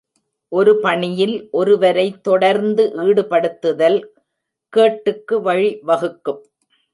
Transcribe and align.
ஒரு 0.51 0.71
பணியில் 0.79 1.35
ஒருவரை 1.51 2.05
தொடர்ந்து 2.21 2.83
ஈடுபடுத்துதல் 3.03 3.99
கேட்டுக்கு 4.73 5.37
வழி 5.41 5.71
வகுக்கும். 5.87 6.41